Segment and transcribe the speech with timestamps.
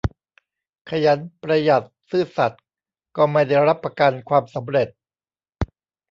[0.89, 2.61] ขยัน ประหยัด ซื่อสัตย์
[3.15, 4.87] ก็ไม่ได้รับประกันความสำเร็จ